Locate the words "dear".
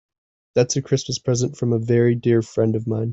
2.15-2.41